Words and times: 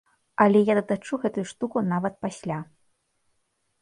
Але 0.45 0.61
я 0.69 0.75
датачу 0.79 1.19
гэтую 1.27 1.43
штуку 1.51 1.85
нават 1.93 2.15
пасля. 2.27 2.59